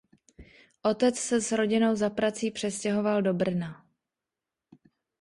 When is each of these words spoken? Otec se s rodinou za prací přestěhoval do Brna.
Otec 0.81 1.15
se 1.19 1.41
s 1.41 1.51
rodinou 1.51 1.95
za 1.95 2.09
prací 2.09 2.51
přestěhoval 2.51 3.21
do 3.21 3.33
Brna. 3.33 3.85